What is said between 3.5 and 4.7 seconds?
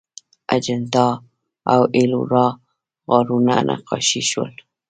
نقاشي شول.